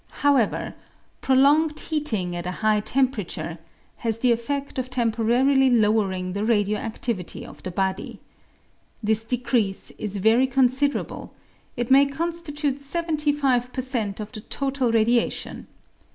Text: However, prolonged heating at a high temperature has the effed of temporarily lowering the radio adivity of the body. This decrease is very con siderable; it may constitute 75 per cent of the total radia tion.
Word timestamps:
However, 0.25 0.73
prolonged 1.21 1.79
heating 1.79 2.35
at 2.35 2.47
a 2.47 2.51
high 2.65 2.79
temperature 2.79 3.59
has 3.97 4.17
the 4.17 4.31
effed 4.31 4.79
of 4.79 4.89
temporarily 4.89 5.69
lowering 5.69 6.33
the 6.33 6.43
radio 6.43 6.79
adivity 6.79 7.45
of 7.45 7.61
the 7.61 7.69
body. 7.69 8.19
This 9.03 9.23
decrease 9.23 9.91
is 9.99 10.17
very 10.17 10.47
con 10.47 10.69
siderable; 10.69 11.29
it 11.77 11.91
may 11.91 12.07
constitute 12.07 12.81
75 12.81 13.71
per 13.71 13.81
cent 13.83 14.19
of 14.19 14.31
the 14.31 14.39
total 14.41 14.91
radia 14.91 15.31
tion. 15.31 15.67